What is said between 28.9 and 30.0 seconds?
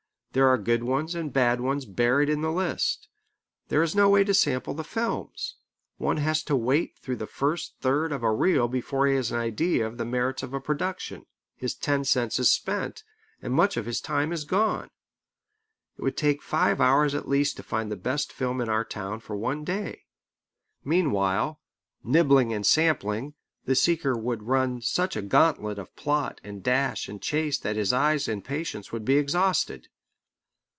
would be exhausted.